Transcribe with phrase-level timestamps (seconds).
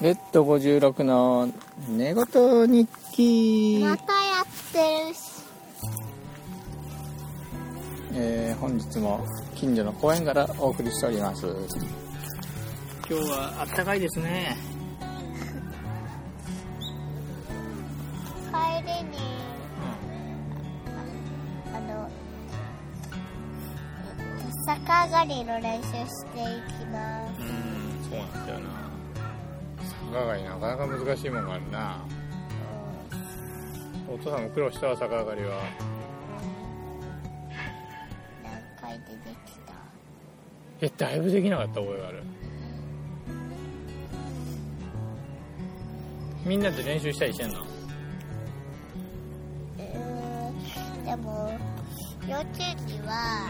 [0.00, 1.48] レッド56の
[1.88, 2.24] 寝言
[2.66, 5.20] 日記、またやってるし
[8.14, 9.22] えー本日も
[9.54, 11.46] 近所の公園からお送りしております。
[13.08, 14.56] 今日はあったかいですね。
[18.48, 18.54] 帰
[18.86, 19.18] りに
[21.74, 22.08] あの
[24.66, 26.44] 逆上がりの練習してい
[26.78, 27.42] きます。
[27.42, 28.89] うんそうなんだよな
[30.12, 32.04] 逆上がりなかなか難しいもんがあるな。
[34.08, 35.62] お父さんも苦労したわ逆上がりは。
[38.42, 39.72] 何回でできた？
[40.80, 42.22] えだいぶできなかった覚えがある。
[46.44, 47.60] みんなで練習したりしてんの？
[47.60, 49.82] うー
[51.02, 51.56] んでも
[52.26, 53.48] 幼稚園には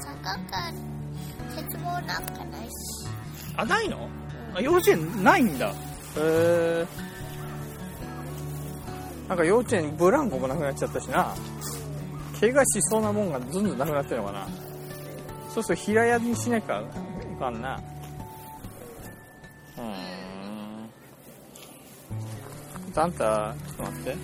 [0.00, 0.72] 坂が
[1.54, 2.70] 鉄棒なんかないし。
[3.54, 4.08] あないの？
[4.54, 5.68] あ幼稚園ないんだ。
[5.68, 5.72] へ
[6.18, 6.86] え
[9.34, 11.34] んか幼稚園ブランコもなくなっちゃったしな。
[12.40, 14.46] 怪我しそうなもんがずんずんなくなってるのかな。
[15.50, 16.84] そうすると平屋にしなきゃい
[17.38, 17.80] かんな。
[19.76, 19.84] うん
[22.96, 23.12] あん。
[23.12, 24.16] たちょっと待って。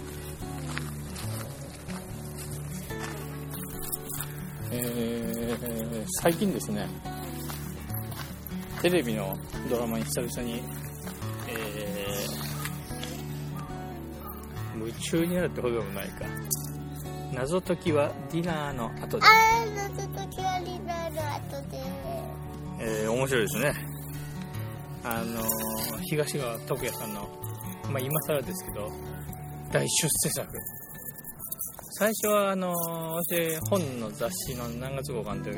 [4.72, 6.88] えー、最近ですね。
[8.84, 9.34] テレビの
[9.70, 10.62] ドラマに久々に、
[11.48, 16.26] えー、夢中になるってほどでもないか。
[17.32, 21.78] 謎解きはディナーの後で、あー謎解きはリナの後で。
[22.80, 23.74] えー、面白いですね。
[25.02, 25.44] あのー
[26.10, 27.26] 東川徳也さんの
[27.90, 28.92] まあ今更ですけど
[29.72, 30.46] 大出世作。
[31.92, 32.74] 最初はあのー
[33.14, 35.56] 私本の雑誌の何月号かの時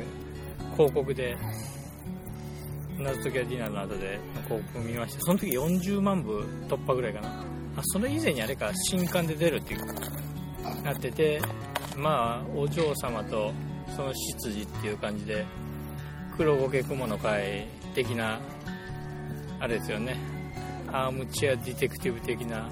[0.77, 1.35] 広告で
[2.99, 5.21] 謎解きはディナーの後で広告見ました。
[5.21, 7.29] その時40万部突破ぐらいかな。
[7.75, 9.85] あそれ以前にあれか新刊で出るっていう
[10.83, 11.39] なってて
[11.95, 13.53] まあお嬢様と
[13.95, 14.11] その
[14.41, 15.45] 執事っていう感じで
[16.35, 18.39] 黒ゴケ雲の会的な
[19.59, 20.17] あれですよね。
[20.91, 22.69] アームチェアディテクティブ的な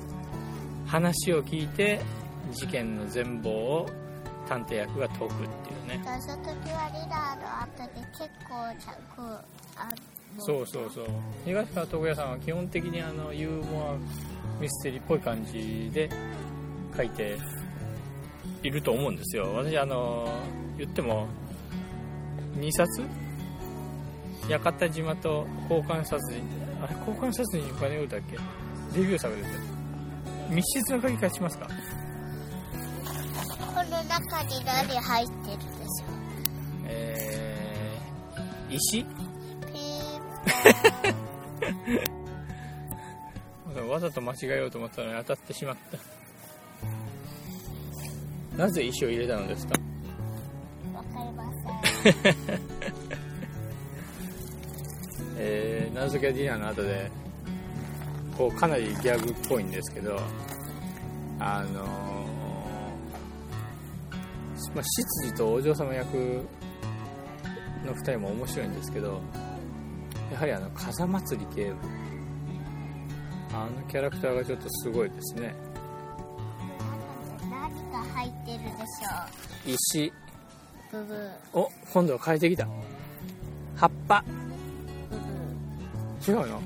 [0.88, 2.02] 話を聞いて
[2.52, 3.90] 事件の全貌を
[4.48, 5.44] 探偵役が解くってい
[5.84, 6.02] うね。
[10.38, 11.06] そうそうそう。
[11.46, 16.10] 東川徳也さんは基本的にあのユーモアミステリーっぽい感じで
[16.96, 17.38] 書いて
[18.64, 19.54] いると思うんですよ。
[19.54, 20.28] 私あの
[20.78, 21.28] 言っても
[22.58, 23.04] 2冊？
[24.48, 26.44] 館島と交換殺人
[26.80, 28.38] あれ交換殺人お金売るだっけ
[28.94, 29.60] デビュー作ですよ。
[30.52, 31.68] 密室の鍵貸しますか？
[31.68, 31.74] こ
[33.84, 36.06] の中に何入ってるでしょ
[36.86, 39.06] えー、石？
[43.90, 45.76] わざと間違えようと思ったのに当たってしまっ
[48.56, 48.58] た。
[48.58, 49.76] なぜ石を入れたのですか？
[50.94, 51.44] わかりま
[52.04, 52.14] せん。
[55.38, 57.12] えー、謎解きはディナーの後で
[58.38, 60.18] こうかなりギャグっぽいんですけど
[61.40, 61.88] あのー
[64.74, 66.16] まあ、執事とお嬢様役
[67.86, 69.20] の2人も面白いんですけど
[70.32, 71.76] やはりあの風祭り警部
[73.54, 75.56] あのキャラクターがちょっとすごいですね。
[77.50, 77.52] 何
[77.92, 80.08] が入ってるでしょ石。
[80.08, 80.12] う
[80.92, 81.30] ブブー。
[81.54, 82.68] お今度は変えてきた。
[83.76, 84.24] 葉っぱ。
[85.10, 85.18] ブ
[86.26, 86.62] ブ違うの？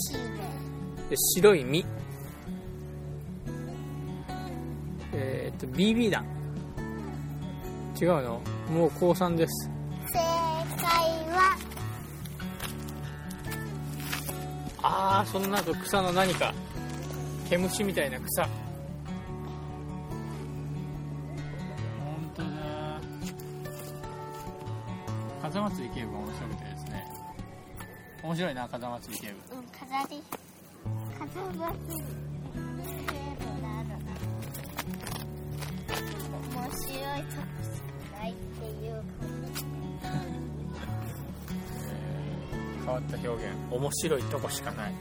[0.00, 0.20] しいね。
[1.10, 1.84] で白い実。
[5.12, 6.24] えーっと BB 弾
[8.00, 8.40] 違うの？
[8.72, 9.70] もう高3です。
[10.12, 10.18] 正
[10.76, 10.86] 解
[11.34, 11.56] は
[14.82, 16.54] ああその後草の何か
[17.48, 18.42] 毛虫みたいな草。
[18.42, 18.50] 本
[22.36, 22.48] 当だ。
[25.42, 27.06] 風祭り警部が面白くてですね。
[28.22, 29.56] 面白いな風祭り警部。
[29.56, 30.22] うん飾り。
[31.18, 32.62] 飾りますセー
[33.56, 33.94] ルがあるな
[36.54, 38.92] 面白いとこしかないっていう
[42.88, 43.54] 変わった表現。
[43.70, 44.92] 面白いとこしかない。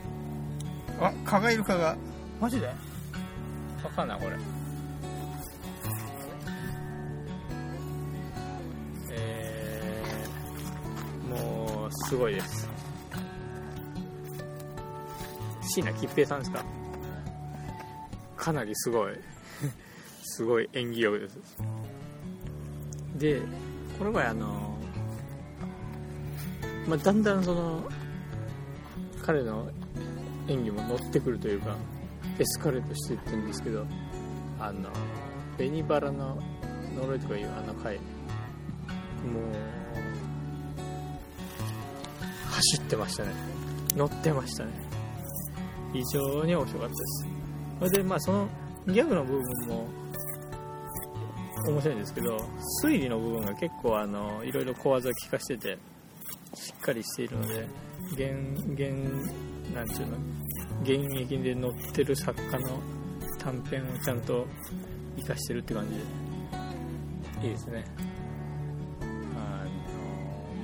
[0.99, 1.95] あ蚊がいる蚊が。
[2.41, 2.67] マジで？
[2.67, 2.73] わ
[3.95, 4.35] かんないこれ。
[9.11, 12.67] えー、もうすごいです。
[15.61, 16.65] 椎名桔平さんですか？
[18.35, 19.13] かなりすごい。
[20.23, 21.39] すごい演技力です。
[23.15, 23.41] で
[23.97, 24.66] この前あの
[26.87, 27.83] まあ、だんだんその
[29.21, 29.69] 彼の
[30.47, 31.75] 演技も乗ってくるというか
[32.39, 33.85] エスカレートしていってるんですけど
[34.59, 34.89] あの
[35.57, 36.37] 紅バラの
[36.95, 38.03] 呪いとかいうあの回もう
[42.51, 43.31] 走ってましたね。
[43.95, 44.71] 乗ってましたね。
[45.93, 47.27] 非常に面白かったです。
[47.79, 48.47] それでまあその
[48.87, 49.87] ギャグの部分も
[51.67, 52.37] 面白いんですけど
[52.83, 55.77] 推理の部分が結構あのいろいろ小技効かしてて
[56.57, 57.67] しっかりしているので
[58.13, 58.33] 現
[58.73, 58.91] 現
[59.73, 60.17] なんちゅうの？
[60.81, 62.79] 現役で載ってる作家の
[63.37, 64.47] 短編をちゃんと
[65.17, 65.95] 活かしてるって感じ
[67.41, 67.47] で。
[67.47, 67.85] いいですね。
[69.35, 69.65] あ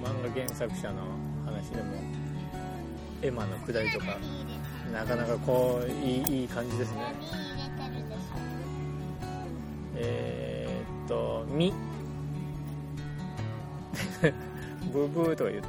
[0.02, 1.04] の漫画原作者の
[1.46, 1.94] 話でも
[3.22, 4.18] エマの下りとか
[4.92, 7.14] なかなかこういいいい感じですね。
[9.96, 11.72] えー、っと「み」
[14.94, 15.68] ブーブーとか言って。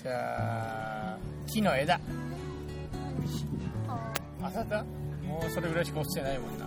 [0.02, 1.18] じゃあ
[1.48, 1.98] 木の枝。
[4.40, 4.84] あたた？
[5.26, 6.66] もうそれぐらいしか落ちてないもんな。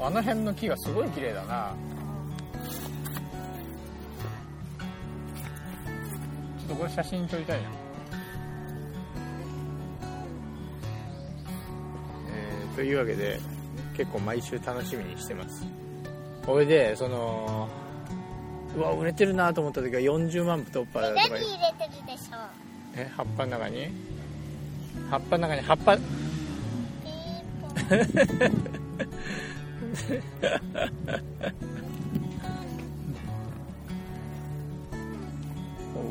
[0.00, 1.74] あの辺の木がすごい綺麗だな。
[6.60, 7.77] ちょっとこれ写真撮りたいな。
[12.78, 13.40] というわけで
[13.96, 15.66] 結構毎週楽しみにしてます。
[16.46, 17.68] これでその
[18.76, 21.46] うわ売れてるなと思った時は40万部突破だとか何入れ
[21.76, 22.36] てるでしょ。
[22.94, 23.88] え葉っぱの中に？
[25.10, 25.98] 葉っぱの中に葉っぱ？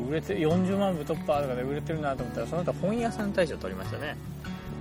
[0.08, 4.16] 売れて40万部突破とかで売れてるなと思ったらその後本屋さん大賞取りましたね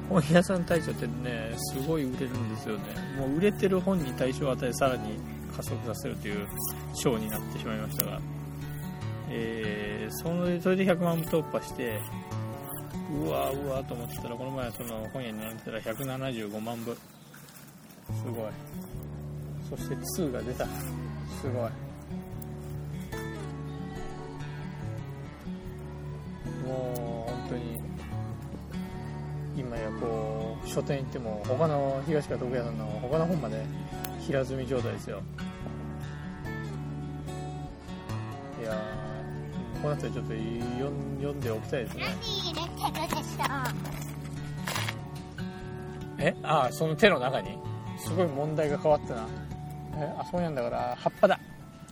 [0.09, 2.83] 本屋さん大賞ってねすごい売れるんですよね。
[3.18, 5.19] もう売れてる本に対象を与えさらに
[5.56, 6.48] 加速させるという
[6.95, 8.19] 賞になってしまいましたが。
[9.30, 12.00] えー、そのそれで100万部突破して
[13.12, 16.95] うわーうわーと思ってたらこの前その本屋に並んでたら175万部。
[16.95, 18.51] すごい。
[19.69, 20.65] そして2が出た。
[20.65, 21.87] すごい。
[29.57, 33.65] 今やこう書店行っても他の東川徳也さんの他の本まで
[34.21, 35.24] 平積み状態ですよ。
[38.62, 38.75] いやー
[39.81, 40.33] この辺りちょっと
[41.19, 42.04] 読んでおきたいですね。
[42.06, 42.68] 何入れて
[43.01, 43.44] るでしょ
[46.19, 46.36] え？
[46.44, 47.57] ああその手の中に？
[47.98, 49.27] すごい問題が変わったな。
[49.98, 51.39] えあそうなんだから葉っぱだ。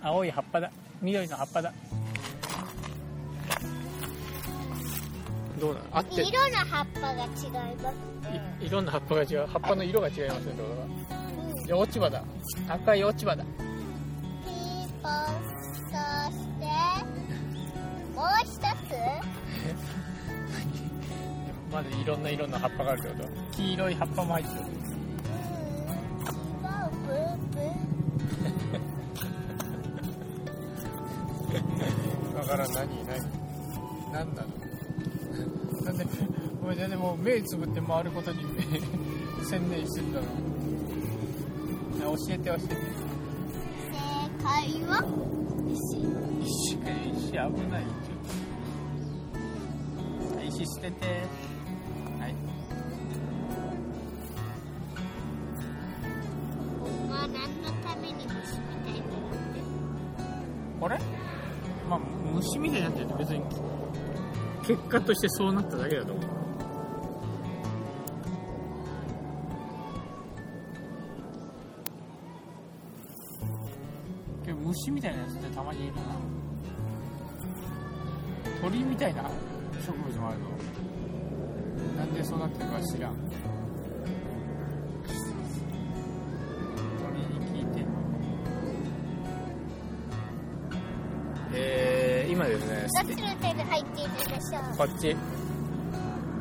[0.01, 0.71] 青い葉っぱだ。
[1.01, 1.73] 緑の葉っぱだ。
[5.59, 5.85] どうなの？
[5.97, 6.15] 合って。
[6.17, 7.95] る色の葉っぱが違います
[8.29, 8.57] ね。
[8.61, 9.45] いいろんな葉っぱが違う。
[9.47, 10.83] 葉っぱの色が違いますねってことが。
[11.75, 11.81] うん。
[11.81, 12.23] 落ち葉だ。
[12.69, 13.43] 赤い落ち葉だ。
[13.43, 15.11] ピーポン
[15.89, 15.95] そ
[16.31, 16.65] して。
[18.15, 18.59] もう一つ？
[21.71, 23.29] まだいろんな色の葉っぱがあるってこと？
[23.57, 24.61] 黄色い葉っぱも入ってる。
[32.35, 33.05] だ から何？
[33.05, 33.19] 何？
[34.11, 34.47] 何なの？
[35.85, 36.05] なんで
[36.61, 38.39] お前全然もう目つぶって回ることに
[39.43, 40.25] 専念してんだろ
[41.99, 42.75] 教えて教えて正
[44.43, 45.03] 解は
[45.71, 45.97] 石
[46.45, 47.51] 石石危ない。
[47.51, 51.05] ちょっと石捨てて
[52.19, 52.35] はい。
[56.79, 58.27] 僕は何のために虫み
[58.83, 58.93] たい。
[58.93, 59.09] になっ
[59.53, 59.61] て
[60.81, 60.99] あれ
[61.89, 61.99] まあ
[62.35, 62.81] 虫みたい。
[62.81, 63.41] になってるって別に
[64.67, 66.25] 結果としてそうなっただけだと思う。
[74.43, 76.01] けど虫みたいなやつってたまにいるな。
[78.61, 79.29] 鳥みたいな
[79.85, 80.49] 植物もあるの。
[81.97, 83.54] なんでそうなってるか知らん。
[94.77, 95.15] こっち。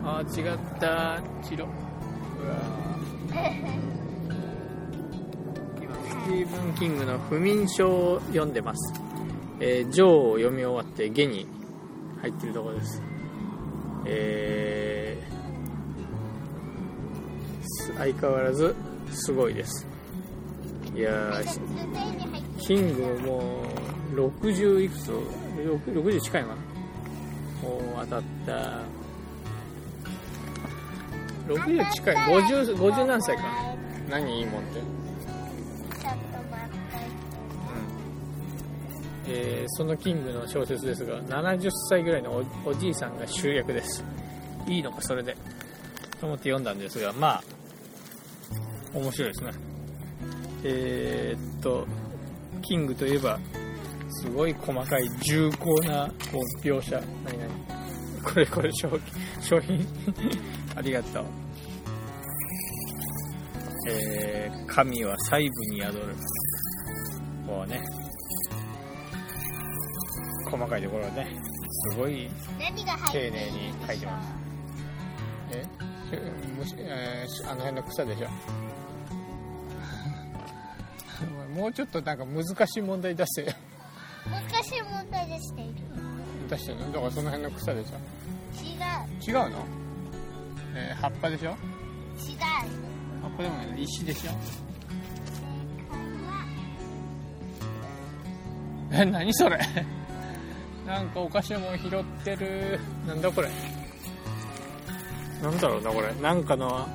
[0.05, 1.23] あー違った。
[1.43, 1.65] 白。
[1.65, 1.75] うわ
[5.81, 9.01] 今スティーブン・キングの不眠症を読んでます。
[9.61, 11.47] えー、ジョーを読み終わって下に
[12.21, 13.03] 入ってるところです。
[14.07, 15.35] えー
[17.67, 18.75] す相変わらず
[19.11, 19.87] すごいです。
[20.95, 21.41] いや
[22.59, 23.63] キングもも
[24.15, 26.57] う60いくつ？6 60近いな
[27.65, 28.81] もう当たった。
[31.49, 32.17] 60近い。
[32.17, 33.43] 50 50何歳か。
[34.09, 34.75] 何いいもんって？
[34.75, 36.19] ちょっと待っ
[39.27, 39.29] て。
[39.29, 44.05] えーそのキングの小説ですが70歳ぐらいのおおじいさんが集約です。
[44.67, 45.37] いいのかそれで。
[46.21, 47.43] と思って読んだんですがまあ
[48.95, 49.53] 面白いですね。
[50.65, 51.87] えーっと
[52.63, 53.39] キングといえば
[54.09, 57.54] すごい細かい重厚なこう描写何々
[58.25, 59.01] これこれ商品。
[59.43, 59.87] 商品。
[60.77, 61.25] ありがとう。
[63.89, 66.17] えー神は細部に宿る。
[67.47, 67.81] こうね。
[70.51, 71.27] 細かいところね
[71.91, 72.29] すごい
[73.13, 74.33] 丁寧に書いてます。
[75.53, 75.65] え？
[76.59, 78.29] 虫えーあの辺の草でしょ？
[81.61, 83.51] もうちょっとなんか難しい問題出して。
[83.51, 83.57] よ
[84.31, 85.75] 難しい問題でしている。
[86.49, 86.93] 出してるの？
[86.93, 87.91] だからその辺の草でしょ？
[89.27, 89.65] 違うの、
[90.75, 91.51] えー葉っぱでしょ？
[91.51, 91.57] 違う
[93.23, 93.83] 葉っぱでもない。
[93.83, 94.31] 石でしょ？
[98.93, 99.59] え何それ？
[100.87, 102.79] なんかお菓子のもん拾ってる。
[103.07, 103.49] なんだこれ？
[105.43, 106.13] なんだろうなこれ？
[106.23, 106.87] なんかの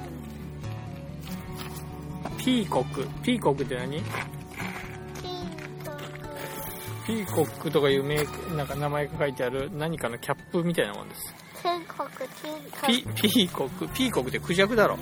[2.37, 3.07] ピーコック。
[3.23, 3.91] ピーコックって何？
[3.91, 4.05] ピンク。
[7.07, 8.23] ピーコックとかいう名
[8.55, 11.33] なんか名前が書いてある何かのキャップみたいなもんです
[12.87, 14.97] ピピーコックピーコックってクジャクだろ。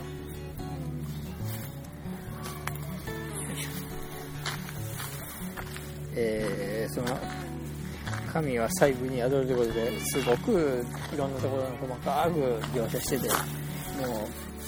[6.15, 7.19] えー、その
[8.33, 12.39] 神は細部に宿るということですごくいろんなところの細かく
[12.75, 13.37] 描写しててもう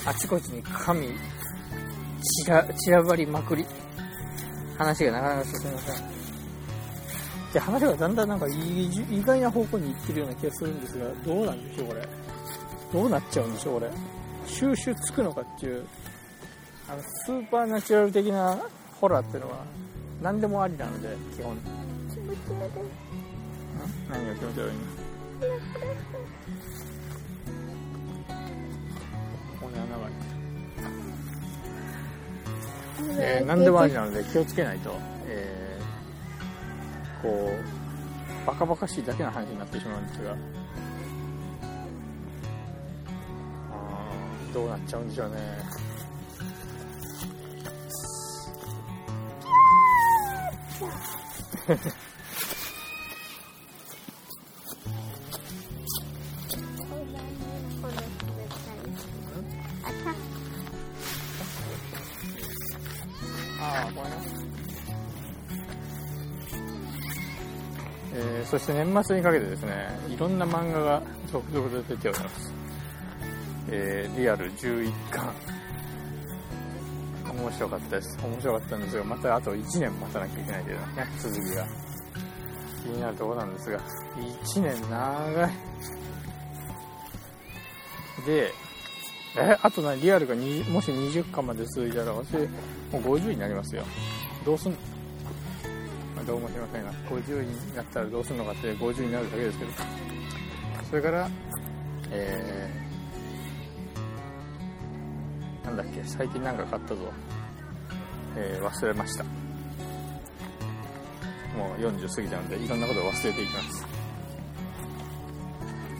[0.05, 1.07] あちこちに神
[2.45, 3.65] 散ら散らばりまくり。
[4.79, 6.18] 話がなかなか進みません
[7.53, 12.07] で話がだんだんなんか意外な方向に行ってるような気がするんですがどうなんでしょうこれ。
[12.93, 13.91] どうなっちゃうんでしょうこれ。
[14.45, 15.85] 収集つくのかっていう
[16.87, 18.57] あのスーパーナチュラル的な
[18.99, 19.63] ホラーっていうのは
[20.21, 21.53] 何でもありなので基本。
[21.55, 21.59] ん
[24.09, 24.73] 何が気持ち悪いの
[29.61, 30.11] こんな長い
[33.19, 34.91] えー何でもありなので気をつけないと、
[35.27, 35.58] えー
[37.21, 40.35] こうバカバカしいだけの話になってしまうんですが。
[43.71, 44.09] あ
[44.53, 45.35] どうなっちゃうんでしょうね。
[68.49, 72.53] そして年末にかけてですねいろんな漫画が続々と出ております、
[73.69, 75.33] えーリアル11巻。
[77.31, 78.17] 面白かったです。
[78.21, 80.83] 面白かったんですがまたあと1年待たなきゃいけないというね
[81.19, 81.67] 続きが。
[82.81, 83.79] 気になるところなんですが
[84.17, 85.51] 1年長い。
[88.25, 88.51] で
[89.37, 90.41] えあとなリアルがも
[90.81, 92.33] し20巻まで続いたら私
[92.91, 93.83] もう50になりますよ。
[94.43, 94.75] どうすん
[96.19, 99.71] まあどうもしませんが50になったらどうするのかって50になるだけですけど。
[100.89, 101.29] それから
[102.11, 107.01] えー、なんだっけ最近なんか買ったぞ、
[108.35, 109.23] えー忘れました。
[109.23, 109.29] も
[111.77, 113.85] う40過ぎたのでいろんなことを忘れていきます。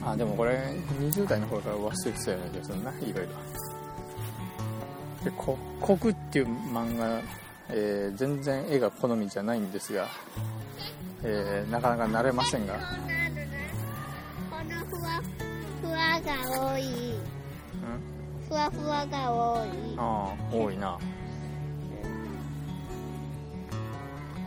[0.04, 0.58] あでもこれ
[0.98, 3.20] 20代の頃から忘れてたような気がするないろいろ
[5.24, 7.20] でこ「国」っていう漫画、
[7.72, 10.06] えー全然絵が好みじゃないんですが、
[11.22, 12.74] えーなかなか慣れませんが。
[12.74, 12.80] こ
[14.64, 15.22] のふわ
[15.82, 16.82] ふわが多い。
[17.14, 18.48] うん？
[18.48, 19.68] ふわふわが多い。
[19.96, 20.98] ああ多いな。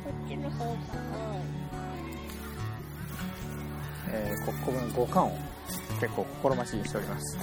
[0.04, 0.78] こっちの方が多い。
[4.16, 5.32] えー、ここの5巻を
[6.00, 7.38] 結構心待ちにしております。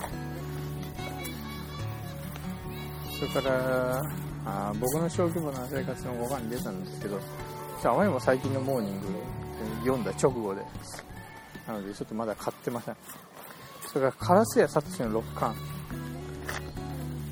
[3.19, 4.03] それから
[4.47, 7.19] あ僕の小規模な生活の5巻に出たんですけど
[7.83, 9.07] ちょあまりも最近のモーニング
[9.81, 10.63] 読んだ直後で。
[11.67, 12.97] なのでちょっとまだ買ってません。
[13.93, 15.55] それから烏谷聡の6巻。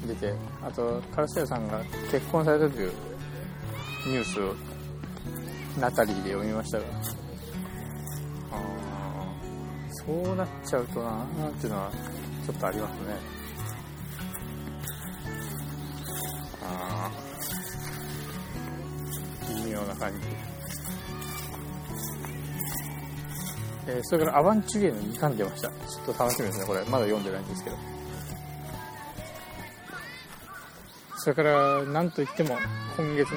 [0.07, 2.93] 出てあと烏谷さんが結婚されたという
[4.07, 4.55] ニュースを
[5.81, 6.85] ナタリーで読みましたが。
[8.53, 8.57] あ
[9.91, 11.11] そうなっちゃうとな。
[11.11, 11.91] ーっていうのは
[12.47, 13.38] ちょっとありますね。
[19.99, 20.19] 感じ
[23.89, 25.69] えーそれからアバンチュリエの2巻出ました。
[25.69, 26.81] ちょっと楽しみですねこれ。
[26.85, 27.77] まだ読んでないんですけど。
[31.17, 32.59] それからなんといっても
[32.97, 33.37] 今月末。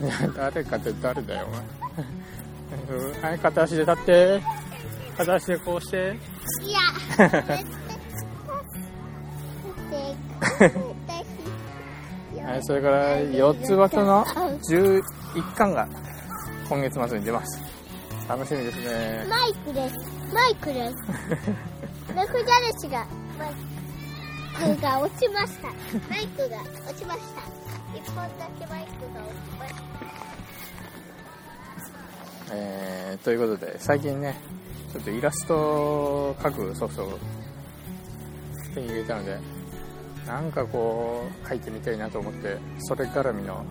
[0.36, 3.24] 誰かって誰だよお前。
[3.30, 4.42] はい片足で立って。
[5.16, 6.16] 片足でこうして。
[6.62, 6.78] いや。
[9.90, 10.93] 絶対
[12.54, 15.02] はい、それから四つ葉との11
[15.56, 15.88] 巻が
[16.68, 17.60] 今月末に出ます。
[18.28, 19.26] 楽しみですね。
[19.28, 19.96] マイクです。
[20.32, 20.94] マイクです。
[22.10, 23.46] ルクダルシがマ
[24.70, 25.66] イクが落ちました。
[26.08, 27.42] マイクが落ちました。
[27.92, 29.80] 一本だけマイクが落ちました。
[32.52, 34.38] えーということで最近ね
[34.92, 37.18] ちょっとイラストを描くソフトを
[38.76, 39.40] 手に入れたので
[40.26, 43.64] なんかこう描いてみたいなと思ってそれ絡みの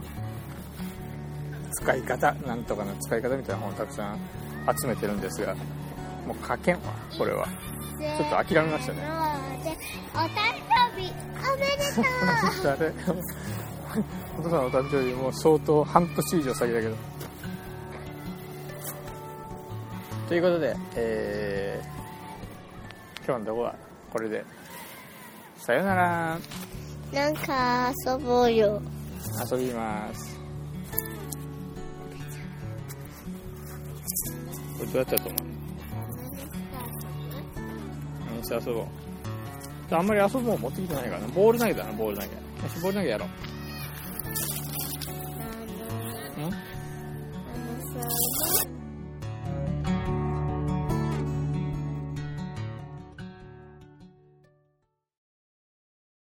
[1.71, 4.19] 使い方なんとかの使い方みたいな本をたくさん
[4.79, 5.55] 集めてるんですが
[6.27, 6.81] もう書けんわ
[7.17, 7.47] これは。
[7.99, 8.99] ちょっと諦めましたね。
[10.13, 10.29] お誕
[10.93, 12.93] 生日おめでとう誰
[14.37, 16.95] お父さんのお誕生日もう相当半年以上先だけど。
[20.27, 23.75] ということで、えー、今日のとこは
[24.11, 24.43] これで。
[25.65, 26.37] さよなら。
[27.13, 28.81] なんか遊ぼうよ。
[29.49, 30.37] 遊びます。
[34.77, 35.37] これどうやったと思う？
[38.35, 38.85] 何して遊ぼう？
[39.91, 41.27] あんまり遊ぼう持ってきてないからな。
[41.27, 42.27] ボール投げだなボール投げ。
[42.81, 43.29] ボール投げやろう